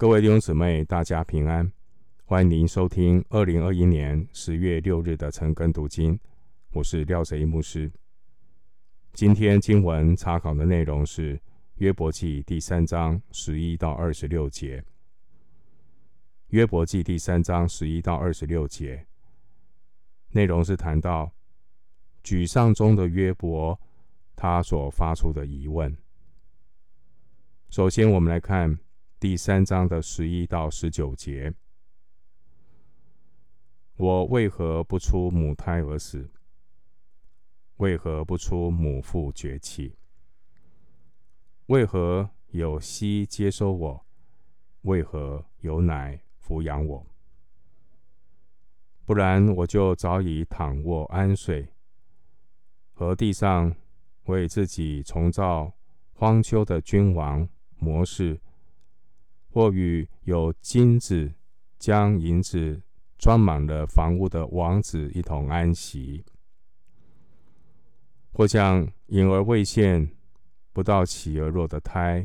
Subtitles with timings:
[0.00, 1.72] 各位弟兄姊妹，大家平安，
[2.24, 6.16] 欢迎您收听二零二一年十月六日的晨更读经。
[6.70, 7.90] 我是廖泽一牧师。
[9.12, 11.36] 今天经文查考的内容是
[11.78, 14.84] 约伯记第三章十一到二十六节。
[16.50, 19.04] 约伯记第三章十一到二十六节
[20.30, 21.28] 内容是谈到
[22.22, 23.76] 沮丧中的约伯，
[24.36, 25.92] 他所发出的疑问。
[27.68, 28.78] 首先，我们来看
[29.20, 31.52] 第三章的十一到十九节：
[33.96, 36.30] 我为何不出母胎而死？
[37.78, 39.96] 为何不出母腹绝气？
[41.66, 44.06] 为何有膝接收我？
[44.82, 47.04] 为何有奶抚养我？
[49.04, 51.72] 不然我就早已躺卧安睡，
[52.92, 53.74] 和地上
[54.26, 55.72] 为自己重造
[56.12, 57.48] 荒丘的君王。
[57.80, 58.40] 模式，
[59.58, 61.34] 或与有金子
[61.80, 62.80] 将银子
[63.18, 66.24] 装满了房屋的王子一同安息，
[68.30, 70.14] 或像隐而未现、
[70.72, 72.24] 不到期而落的胎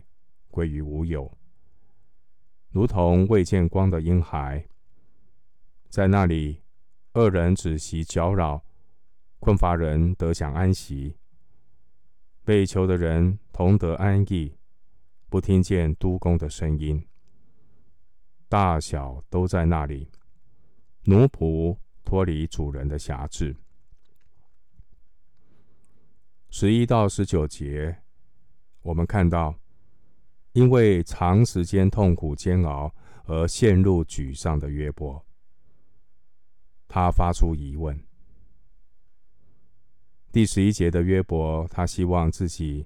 [0.51, 1.35] 归于无有，
[2.69, 4.67] 如同未见光的婴孩，
[5.89, 6.61] 在那里，
[7.13, 8.63] 恶人止息搅扰，
[9.39, 11.17] 困乏人得享安息，
[12.45, 14.55] 被囚的人同得安逸。
[15.29, 17.03] 不听见督工的声音，
[18.53, 20.07] 大小都在那里。
[21.05, 23.55] 奴仆脱离主人的辖制。
[26.51, 27.97] 十一到十九节，
[28.83, 29.55] 我们看到，
[30.51, 32.93] 因为长时间痛苦煎熬
[33.25, 35.25] 而陷入沮丧的约伯，
[36.87, 37.99] 他发出疑问。
[40.31, 42.85] 第十一节的约伯，他希望自己。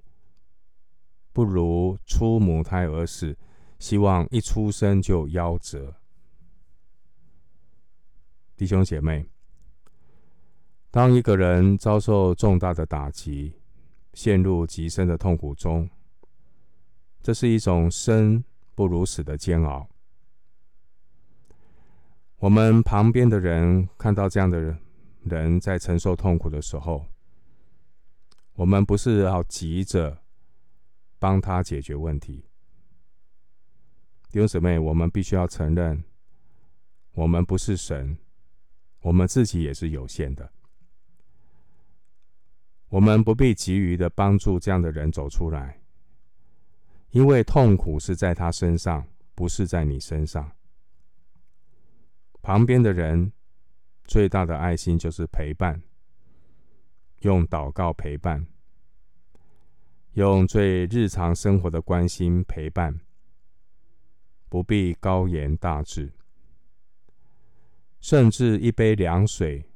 [1.30, 3.36] 不如出母胎而死，
[3.78, 5.94] 希望一出生就夭折。
[8.56, 9.28] 弟兄姐妹，
[10.90, 13.54] 当一个人遭受重大的打击，
[14.12, 15.88] 陷入极深的痛苦中，
[17.22, 18.42] 这是一种生
[18.74, 19.88] 不如死的煎熬。
[22.38, 24.78] 我们旁边的人看到这样的人
[25.22, 27.06] 人在承受痛苦的时候，
[28.54, 30.22] 我们不是要急着。
[31.20, 32.44] 帮他解决问题，
[34.30, 36.04] 弟兄姊妹，我们必须要承认，
[37.12, 38.18] 我们不是神，
[39.00, 40.52] 我们自己也是有限的。
[42.90, 45.80] 我们不必急于的帮助这样的人走出来，
[47.10, 50.52] 因为痛苦是在他身上，不是在你身上。
[52.42, 53.32] 旁边的人
[54.04, 55.82] 最大的爱心就是陪伴，
[57.20, 58.46] 用祷告陪伴。
[60.12, 62.98] 用最日常生活的关心陪伴，
[64.48, 66.12] 不必高言大志，
[68.00, 69.70] 甚至一杯凉水，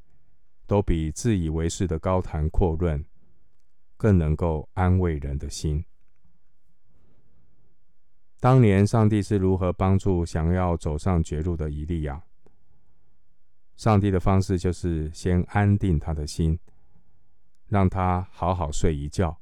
[0.67, 3.05] 都比自以为是的高谈阔论
[3.97, 5.85] 更能够安慰人的心。
[8.41, 12.23] 当年上帝是如何帮助想要走上绝路的以利亚？
[13.77, 16.59] 上帝的方式就是先安定他的心，
[17.69, 19.39] 让他好好睡一觉。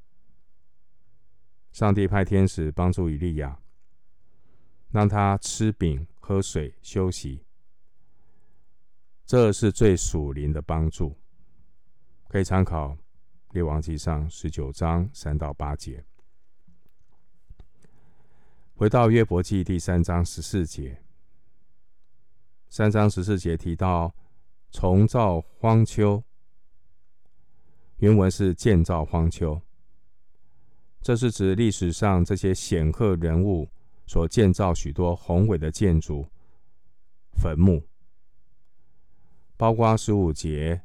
[1.72, 3.58] 上帝派天使帮助以利亚，
[4.90, 7.44] 让他吃饼、喝水、休息。
[9.24, 11.16] 这是最属灵的帮助，
[12.28, 12.88] 可以参考
[13.52, 16.04] 《列王纪上》十九章三到八节。
[18.74, 21.02] 回到约伯记第三章十四节，
[22.68, 24.14] 三章十四节提到
[24.70, 26.24] 重造荒丘，
[27.98, 29.60] 原文是建造荒丘。
[31.02, 33.68] 这是指历史上这些显赫人物
[34.10, 36.26] 所建造许多宏伟的建筑、
[37.34, 37.81] 坟墓，
[39.56, 40.82] 包括十五节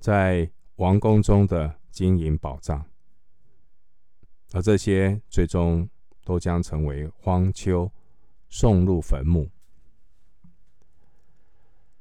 [0.00, 2.84] 在王宫中的金银宝藏，
[4.50, 5.88] 而这些最终
[6.24, 7.88] 都将成为荒丘，
[8.48, 9.48] 送入坟墓。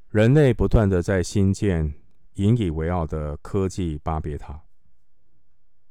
[0.10, 1.94] 人类不断的在兴建
[2.34, 4.64] 引以为傲的科技巴别塔。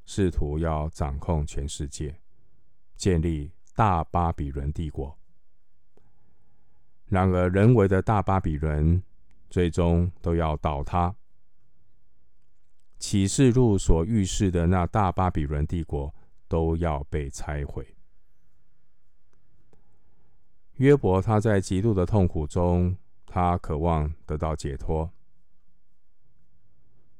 [0.05, 2.19] 试图要掌控全世界，
[2.97, 5.17] 建立大巴比伦帝国。
[7.05, 9.01] 然而，人为的大巴比伦
[9.51, 11.15] 最终都要倒塌。
[12.99, 16.13] 启示录所预示的那大巴比伦帝国
[16.49, 17.95] 都要被拆毁。
[20.77, 22.97] 约伯他在极度的痛苦中，
[23.27, 25.11] 他渴望得到解脱。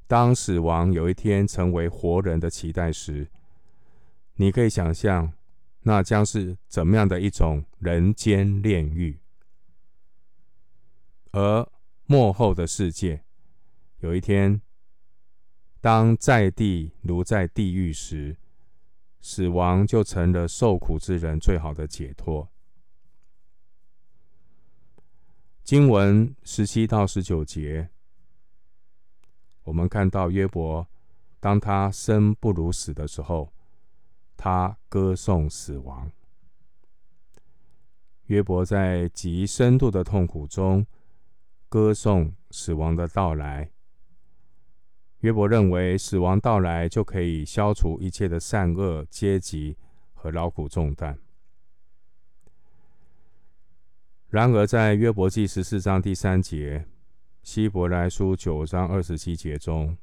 [0.07, 3.31] 当死亡有一天成为活人的期待时，
[4.37, 5.33] 你可以想象
[5.89, 9.21] 那将是怎么样的一种人间炼狱？
[11.31, 11.71] 而
[12.07, 13.23] 末后的世界，
[14.01, 14.61] 有一天，
[15.81, 18.37] 当在地如在地狱时，
[19.21, 22.49] 死亡就成了受苦之人最好的解脱。
[25.63, 27.91] 经文十七到十九节，
[29.63, 30.89] 我们看到约伯，
[31.39, 33.53] 当他生不如死的时候，
[34.37, 36.11] 他歌颂死亡。
[38.27, 40.87] 约伯在极深度的痛苦中
[41.69, 43.71] 歌颂死亡的到来。
[45.21, 49.77] 约伯认为，死亡到来就可以消除一切的善恶、阶级
[50.13, 51.19] 和劳苦重担。
[54.29, 56.87] 然而，在约伯记十四章第三节、
[57.43, 59.97] 希伯来书九章二十七节中，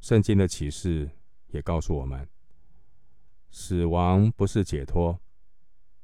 [0.00, 1.10] 圣经的启示
[1.48, 2.28] 也告诉我们：
[3.56, 5.20] 死亡不是解脱，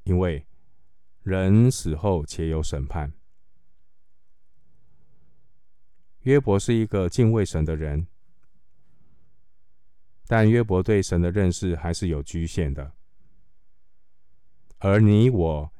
[0.03, 0.47] 因为
[1.21, 3.11] 人死后且有审判。
[6.21, 8.07] 约伯是一个敬畏神的人，
[10.27, 12.93] 但约伯对神的认识还是有局限的，
[14.77, 15.71] 而你我。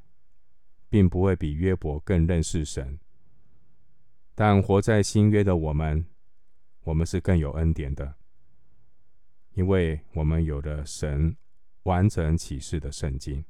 [0.89, 2.99] 并不会比约伯更认识神，
[4.35, 6.05] 但活在新约的我们，
[6.83, 8.15] 我们是更有恩典的，
[9.53, 11.37] 因为我们有了神
[11.83, 13.43] 完整启示的圣经。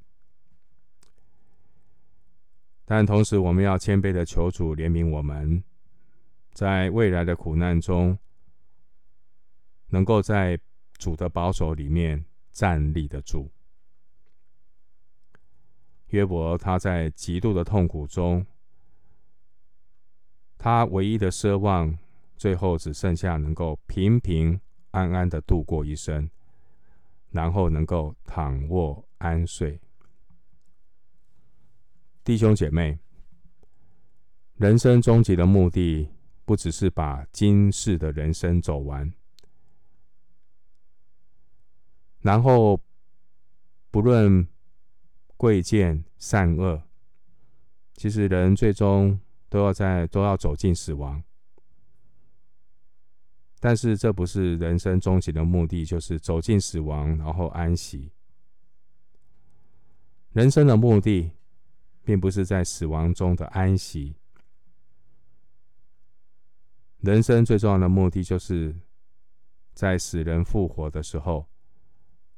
[2.86, 5.64] 但同时，我们要谦卑的求主怜悯我们，
[6.54, 8.18] 在未来的苦难中，
[9.88, 10.60] 能够在
[10.98, 13.50] 主的保守里面站立得住。
[16.08, 18.46] 约伯他在极度的痛苦中，
[20.58, 21.98] 他唯一的奢望，
[22.36, 24.60] 最后只剩下能够平平
[24.92, 26.30] 安安的度过一生，
[27.32, 29.82] 然后能够躺卧安睡。
[32.24, 33.00] 弟兄姐妹，
[34.56, 36.08] 人生终极的目的，
[36.46, 39.12] 不只是把今世的人生走完，
[42.20, 42.80] 然后
[43.90, 44.48] 不论。
[45.38, 46.84] 贵贱善恶，
[47.96, 49.20] 其实人最终
[49.50, 51.24] 都要在都要走进死亡。
[53.64, 58.12] 但是这不是人生终极的目的，就是走进死亡，然后安息。
[60.34, 61.32] 人生的目的，
[62.04, 64.16] 并不是在死亡中的安息。
[67.02, 68.76] 人生最重要的目的，就是
[69.74, 71.48] 在死人复活的时候，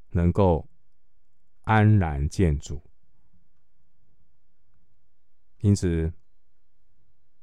[0.09, 0.67] 能够
[1.61, 2.81] 安然见主。
[5.61, 6.11] 因此，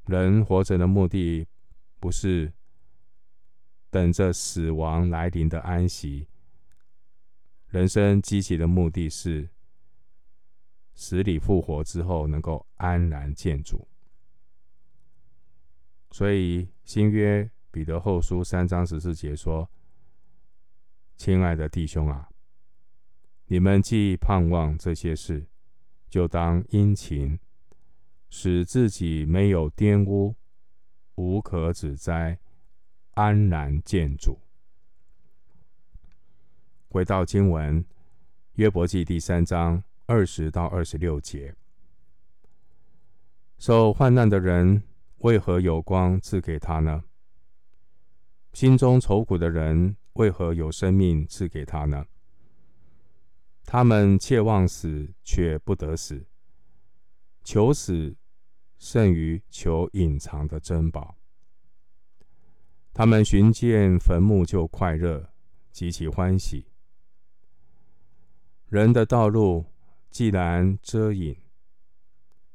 [0.05, 1.47] 人活着的目的
[1.99, 2.53] 不是
[3.91, 6.27] 等着死亡来临的安息。
[7.69, 9.51] 人生积极的目的是
[10.95, 13.87] 死里复活之后能够安然见主。
[16.11, 19.71] 所以新约彼得后书三章十四节说
[21.17, 22.29] ：“亲爱的弟兄啊，
[23.47, 25.47] 你们既盼望这些事，
[26.09, 27.39] 就当殷勤。”
[28.33, 30.37] 使自己没有玷污，
[31.17, 32.39] 无可指摘，
[33.21, 34.39] 安然见主。
[36.89, 37.85] 回到经文，
[38.55, 41.55] 约伯记第三章二十到二十六节：
[43.59, 44.83] 受患难的人
[45.19, 47.05] 为何有光赐给他呢？
[48.55, 52.07] 心中愁苦的人为何有生命赐给他呢？
[53.67, 56.25] 他们切望死，却不得死；
[57.45, 58.17] 求死。
[58.79, 61.20] 胜于求隐藏的珍宝。
[62.93, 65.31] 他们寻见坟墓就快乐，
[65.73, 66.67] 极其欢喜。
[68.69, 69.67] 人的道路
[70.11, 71.37] 既然遮隐，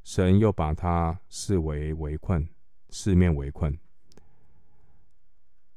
[0.04, 2.48] 神又把他视为围困，
[2.90, 3.78] 四面围困。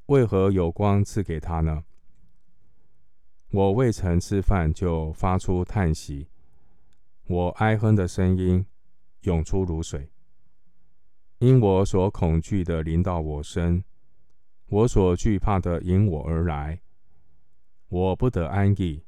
[0.07, 1.85] 为何有光赐给他呢？
[3.51, 6.29] 我未曾吃饭就发出叹息，
[7.27, 8.67] 我哀哼的声音
[9.23, 10.11] 涌出如水。
[11.39, 13.83] 因我所恐惧的临到我身，
[14.69, 16.81] 我所惧怕的迎我而来，
[17.89, 19.03] 我不得安逸，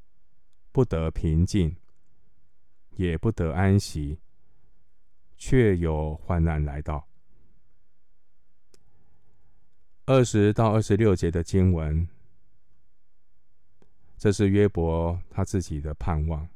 [0.73, 1.77] 不得平静，
[2.97, 4.19] 也不得安息，
[5.37, 7.07] 却有患难来到。
[10.07, 12.09] 二十到二十六节的经文，
[14.17, 16.49] 这是约伯他自己的盼望。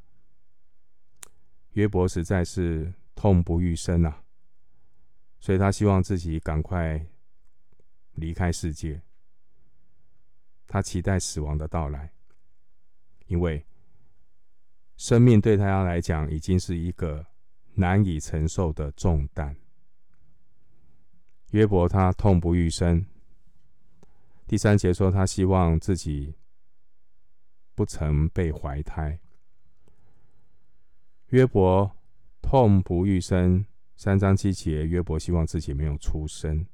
[1.73, 4.23] 约伯实在是痛不欲生啊！
[5.41, 7.05] 所以他希望自己赶快
[8.15, 9.03] 离开世界，
[10.67, 12.13] 他期待死亡的到来，
[13.27, 13.65] 因为
[14.97, 17.27] 生命对他来讲已经是一个
[17.75, 19.57] 难以承受的重担。
[21.51, 23.05] 约伯他痛不欲生。
[24.47, 26.35] 第三节说他希望自己
[27.75, 29.21] 不曾被怀胎。
[31.29, 31.97] 约伯
[32.43, 33.65] 痛不欲生。
[33.97, 36.67] 三章七节，约伯希望自己没有出生。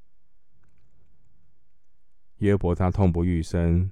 [2.40, 3.90] 约伯他痛不欲生。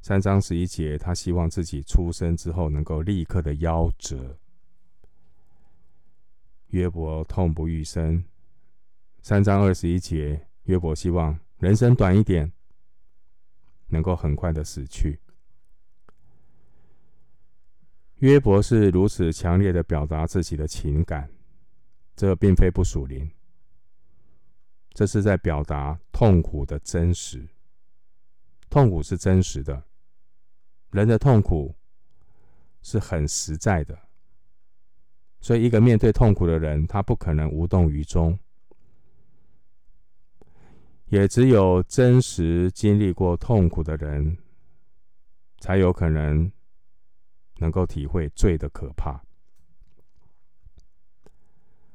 [0.00, 4.38] 三章十一节，他希望自己出生之后能够立刻的夭折。
[6.68, 8.22] 约伯痛不欲生。
[9.22, 12.52] 三章二十一节，约伯希望人生短一点，
[13.88, 15.18] 能够很快的死去。
[18.18, 21.28] 约伯是如此强烈的表达自己的情感，
[22.14, 23.28] 这并非不属灵，
[24.92, 27.48] 这是在表达痛苦的真实。
[28.68, 29.84] 痛苦是真实的，
[30.90, 31.76] 人的痛苦
[32.82, 33.96] 是很实在的，
[35.38, 38.36] 所以一个面对痛苦的人，他不可能无动于衷。
[41.06, 44.38] 也只有真实经历过痛苦的人，
[45.60, 46.50] 才有可能。
[47.60, 49.20] 能够体会罪的可怕。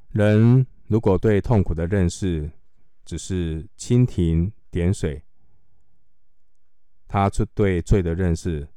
[0.09, 2.51] 人如果对痛苦的认识
[3.05, 5.23] 只是蜻蜓点水，
[7.07, 8.67] 他就对罪的认识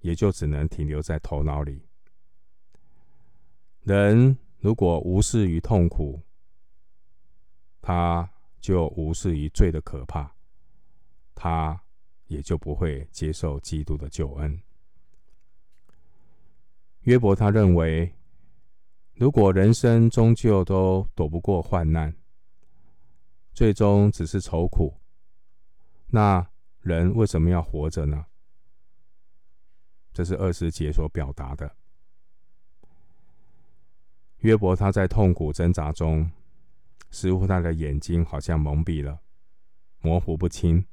[0.00, 1.82] 也就只能停留在头脑里。
[3.82, 6.20] 人如果无视于痛苦，
[7.80, 8.28] 他
[8.60, 10.34] 就无视于罪的可怕，
[11.34, 11.80] 他
[12.26, 14.60] 也就不会接受基督的救恩。
[17.02, 18.12] 约伯他认为，
[19.14, 22.12] 如果人生终究都躲不过患难，
[23.56, 25.00] 最终只是愁苦，
[26.08, 26.46] 那
[26.82, 28.26] 人为什么要活着呢？
[30.12, 31.74] 这是二十节所表达的。
[34.40, 36.30] 约伯他在痛苦挣扎中，
[37.10, 39.20] 似乎他的眼睛好像蒙蔽了，
[40.02, 40.84] 模糊不清，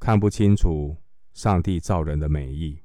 [0.00, 0.96] 看不清楚
[1.34, 2.80] 上帝造人的美意。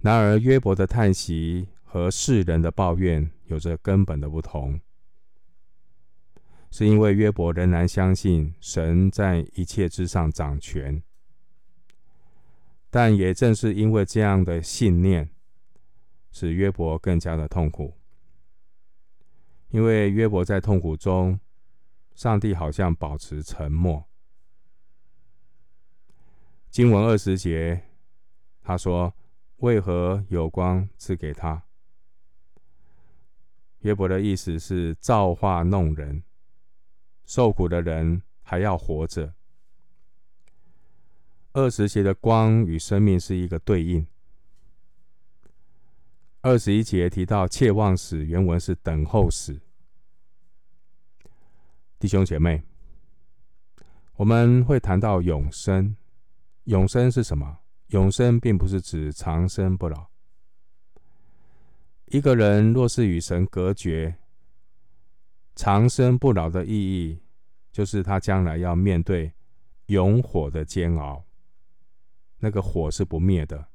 [0.00, 4.78] 然而，约伯的叹息和世人的抱怨有着根本的不同，
[6.74, 11.00] 是因为约伯仍然相信神在一切之上掌权，
[12.90, 15.30] 但也正是因为这样的信念，
[16.32, 17.94] 使约伯更加的痛苦。
[19.68, 21.38] 因为约伯在痛苦中，
[22.16, 24.04] 上帝好像保持沉默。
[26.70, 27.84] 经文二十节，
[28.60, 29.14] 他说。
[29.58, 31.62] 为何有光赐给他？
[33.78, 36.22] 约伯的意思是造化弄人，
[37.26, 39.34] 受苦的人还要活着。
[41.52, 44.06] 二十节的光与生命是一个对应。
[46.40, 49.60] 二十一节提到切望死，原文是等候死。
[51.98, 52.62] 弟兄姐妹，
[54.16, 55.96] 我们会谈到永生，
[56.64, 57.60] 永生是什么？
[57.88, 60.08] 永生并不是指长生不老。
[62.06, 64.16] 一个人若是与神隔绝，
[65.54, 67.20] 长生不老的意义，
[67.70, 69.32] 就是他将来要面对
[69.86, 71.24] 永火的煎熬。
[72.38, 73.68] 那个火是不灭的，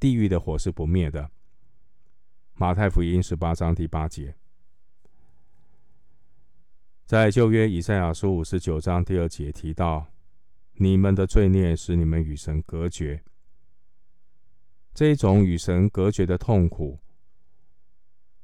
[0.00, 1.30] 地狱的火是不灭的。
[2.54, 4.34] 马太福音十八章第八节，
[7.04, 10.08] 在旧约以赛亚书五十九章第二节提到：
[10.72, 13.22] 你们的罪孽使你们与神隔绝。
[14.92, 16.98] 这种与神隔绝的痛苦，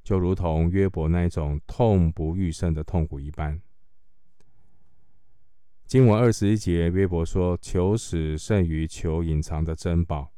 [0.04, 3.60] 就如同约伯那种痛不欲生的痛苦一般。
[5.86, 10.30] 经文二十一节，约伯说：“求死胜于求隐藏的珍宝。”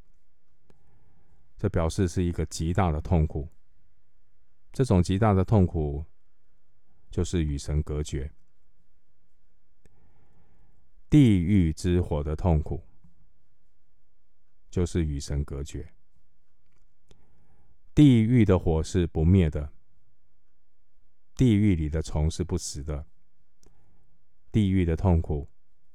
[1.58, 3.48] 这表示是一个极大的痛苦。
[4.72, 6.04] 这种极大的痛苦，
[7.10, 8.30] 就是与神隔绝。
[11.08, 12.82] 地狱之火的痛苦，
[14.70, 15.95] 就是与神隔绝。
[17.96, 19.72] 地狱的火是不灭的，
[21.34, 23.06] 地狱里的虫是不死的。
[24.52, 25.48] 地狱的痛苦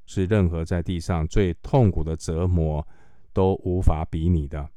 [0.07, 2.87] 是任何在地上最痛苦的折磨
[3.31, 4.71] 都无法比拟的。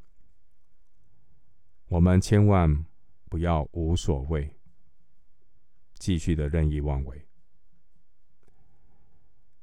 [1.86, 2.84] 我们千万
[3.30, 4.54] 不要无所谓，
[5.94, 7.26] 继续的任意妄为。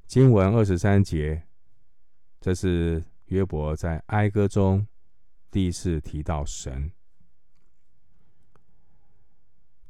[0.08, 1.46] 经文二十三节，
[2.40, 4.84] 这是约伯在哀歌中
[5.48, 6.90] 第一次提到神。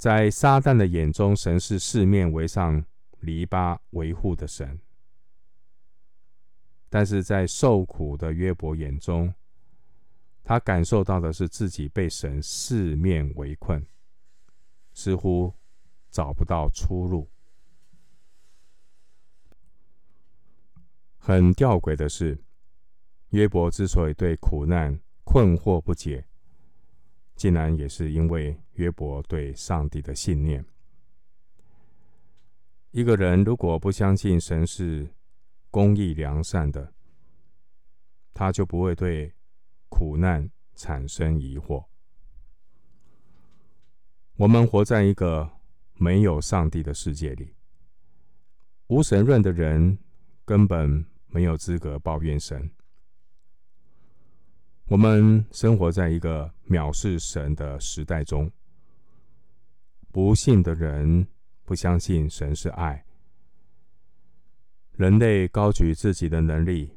[0.02, 2.84] 在撒旦的眼中，神是四面围上
[3.20, 4.76] 篱笆维护的神；
[6.88, 9.32] 但是在受苦的约伯眼中，
[10.42, 13.86] 他感受到的是自己被神四面围困，
[14.92, 15.54] 似乎
[16.10, 17.30] 找不到出路。
[21.16, 22.42] 很吊诡的是，
[23.28, 26.26] 约伯之所以对苦难困惑不解，
[27.42, 30.64] 竟然也是因为约伯对上帝的信念。
[32.92, 35.08] 一个人如果不相信神是
[35.68, 36.92] 公义良善的，
[38.32, 39.34] 他就不会对
[39.88, 41.84] 苦难产生疑惑。
[44.36, 45.50] 我们活在一个
[45.94, 47.56] 没有上帝的世界里，
[48.86, 49.98] 无神论的人
[50.44, 52.70] 根本没有资格抱怨神。
[54.86, 58.50] 我们生活在一个藐视神的时代中，
[60.10, 61.26] 不信的人。
[61.64, 63.06] 不相信神是爱，
[64.96, 66.90] 人类高举自己的能力，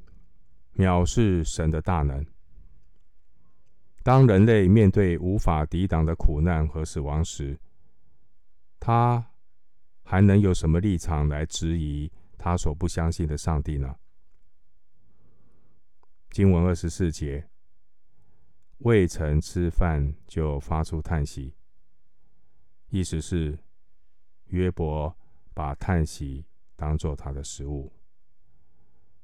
[0.76, 2.26] 藐视神的大能。
[4.02, 7.58] 当人类面对无法抵挡的苦难和死亡时，
[8.80, 9.24] 他
[10.04, 13.96] 还能有什么立场来质疑他所不相信的上帝呢？
[16.32, 17.48] 经文二十四节，
[18.86, 21.54] 未曾吃饭就发出叹息，
[22.90, 23.58] 意思是。
[24.50, 25.14] 约伯
[25.56, 27.92] 把叹息当作他的食物，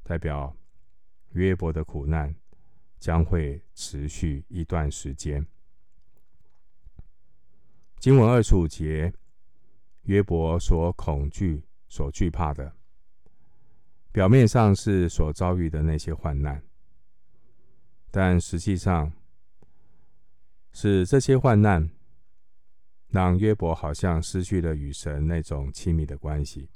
[0.01, 0.57] 代表
[1.33, 2.35] 约伯的苦难
[2.97, 5.45] 将会持续一段时间。
[7.99, 9.13] 经文二十五节，
[10.05, 12.75] 约伯所恐惧、所惧怕的，
[14.11, 16.63] 表面上是所遭遇的那些患难，
[18.09, 19.13] 但实际上
[20.71, 21.89] 是这些患难。
[23.07, 26.69] 让约伯好像失去了与神那种亲密的关系。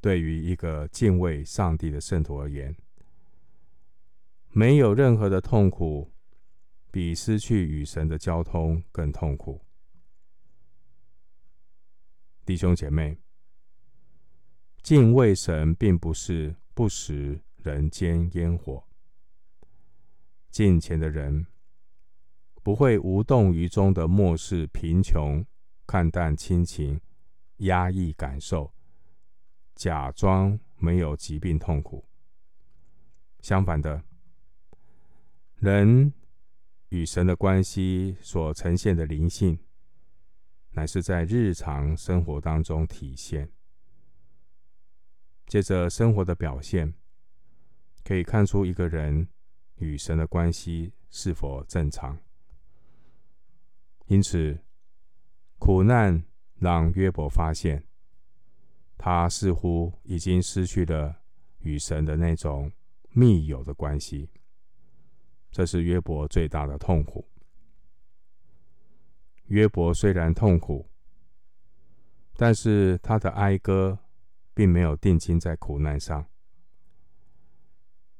[0.00, 2.74] 对于一个敬畏上帝的圣徒而言，
[4.48, 6.10] 没有任何的痛苦
[6.90, 9.60] 比失去与神的交通更痛苦。
[12.46, 13.18] 弟兄姐妹，
[14.82, 18.82] 敬畏神并不是不食人间烟火，
[20.50, 21.46] 敬虔的人。
[22.62, 25.44] 不会无动于衷的漠视贫穷、
[25.86, 27.00] 看淡亲情、
[27.58, 28.72] 压抑感受、
[29.74, 32.04] 假装没有疾病痛苦。
[33.40, 34.04] 相反的，
[35.56, 36.12] 人
[36.90, 39.58] 与神的关系所呈现的灵性，
[40.70, 43.50] 乃是在日常生活当中体现。
[45.48, 46.94] 借着生活的表现，
[48.04, 49.28] 可以看出一个人
[49.78, 52.16] 与神的关系是否正常。
[54.12, 54.58] 因此，
[55.58, 56.22] 苦难
[56.56, 57.82] 让约伯发现，
[58.98, 61.22] 他似乎已经失去了
[61.60, 62.70] 与神的那种
[63.08, 64.28] 密友的关系。
[65.50, 67.26] 这是约伯最大的痛苦。
[69.46, 70.86] 约伯虽然痛苦，
[72.36, 73.98] 但是他的哀歌
[74.52, 76.26] 并没有定睛在苦难上。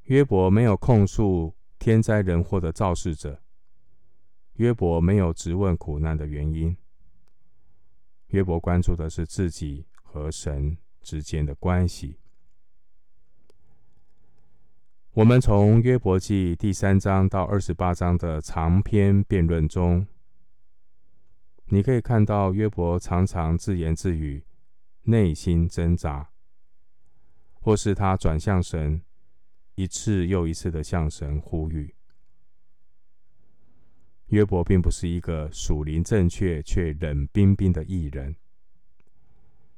[0.04, 3.41] 约伯没有控诉天灾人祸的肇事者。
[4.56, 6.76] 约伯没有质问苦难的原因，
[8.28, 12.18] 约伯关注的是自己和神之间的关系。
[15.14, 20.06] 我们从约伯记第三章到二十八章的长篇辩论中，
[21.66, 24.44] 你可以看到约伯常常自言自语，
[25.02, 26.30] 内心挣扎，
[27.54, 29.02] 或是他转向神，
[29.74, 31.94] 一次又一次的向神呼吁。
[34.32, 38.34] 约伯并不是一个属灵正确却冷冰冰的艺人。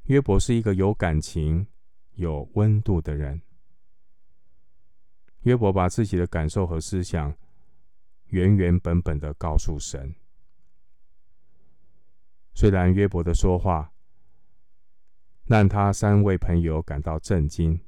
[0.04, 1.66] 约伯是一个有感情、
[2.12, 3.42] 有温度的人。
[5.40, 7.34] 约伯把自己的感受和思想
[8.26, 10.14] 原原本本的告诉神。
[12.54, 13.92] 虽然约伯的说话
[15.46, 17.80] 让他三位朋友感到震惊，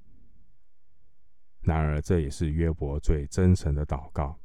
[1.60, 4.36] 然而这也是约伯最真诚的祷告。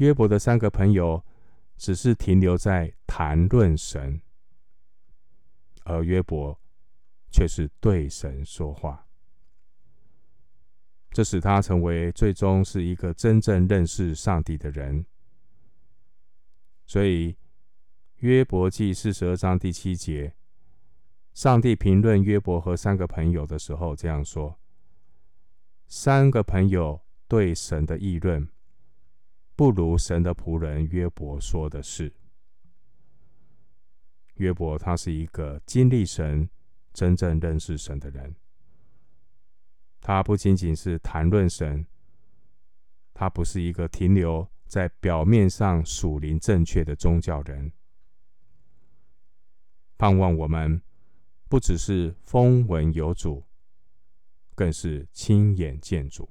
[0.00, 1.22] 约伯的三个朋友
[1.76, 4.18] 只是停留在谈论神，
[5.84, 6.58] 而约伯
[7.30, 9.06] 却是对神说话，
[11.10, 15.04] 这使他成为最终是一个真正认识上帝的人。
[16.86, 17.36] 所以，
[18.20, 20.34] 约伯记四十二章第七节，
[21.34, 24.58] 上帝评论约伯和三个朋友的时候这样说：
[25.86, 28.48] 三个朋友对神的议论。
[29.60, 32.10] 不如神的仆人约伯说的是，
[34.36, 36.48] 约伯他是一个经历神、
[36.94, 38.34] 真正认识神的人。
[40.00, 41.86] 他不仅仅是谈论神，
[43.12, 47.70] 他不是一个停留在表面上属灵正确的宗教人。
[49.98, 50.80] 盼望我们
[51.50, 53.44] 不只是风闻有主，
[54.54, 56.30] 更是亲眼见主。